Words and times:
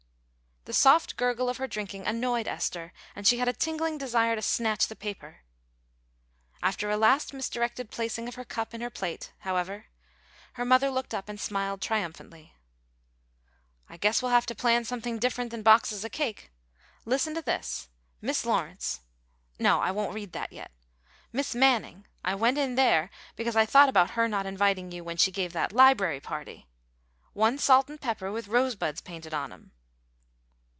The 0.65 0.73
soft 0.73 1.17
gurgle 1.17 1.49
of 1.49 1.57
her 1.57 1.65
drinking 1.67 2.05
annoyed 2.05 2.47
Esther, 2.47 2.93
and 3.15 3.25
she 3.25 3.39
had 3.39 3.47
a 3.47 3.51
tingling 3.53 3.97
desire 3.97 4.35
to 4.35 4.43
snatch 4.43 4.85
the 4.85 4.95
paper. 4.95 5.39
After 6.61 6.87
a 6.91 6.97
last 6.97 7.33
misdirected 7.33 7.89
placing 7.89 8.27
of 8.27 8.35
her 8.35 8.45
cup 8.45 8.75
in 8.75 8.81
her 8.81 8.91
plate, 8.91 9.33
however, 9.39 9.87
her 10.53 10.63
mother 10.63 10.91
looked 10.91 11.15
up 11.15 11.27
and 11.29 11.39
smiled 11.39 11.81
triumphantly. 11.81 12.53
"I 13.89 13.97
guess 13.97 14.21
we'll 14.21 14.29
have 14.29 14.45
to 14.45 14.53
plan 14.53 14.85
something 14.85 15.17
different 15.17 15.49
than 15.49 15.63
boxes 15.63 16.05
of 16.05 16.11
cake. 16.11 16.51
Listen 17.05 17.33
to 17.33 17.41
this; 17.41 17.89
Mis' 18.21 18.45
Lawrence 18.45 18.99
No, 19.57 19.79
I 19.81 19.89
won't 19.89 20.13
read 20.13 20.31
that 20.33 20.53
yet. 20.53 20.69
Mis' 21.33 21.55
Manning 21.55 22.05
I 22.23 22.35
went 22.35 22.59
in 22.59 22.75
there 22.75 23.09
because 23.35 23.55
I 23.55 23.65
thought 23.65 23.89
about 23.89 24.11
her 24.11 24.27
not 24.27 24.45
inviting 24.45 24.91
you 24.91 25.03
when 25.03 25.17
she 25.17 25.31
gave 25.31 25.53
that 25.53 25.73
library 25.73 26.19
party 26.19 26.67
one 27.33 27.57
salt 27.57 27.89
and 27.89 27.99
pepper 27.99 28.31
with 28.31 28.47
rose 28.47 28.75
buds 28.75 29.01
painted 29.01 29.33
on 29.33 29.51
'em." 29.51 29.71